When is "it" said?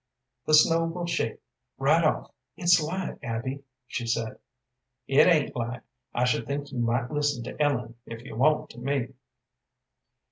5.05-5.27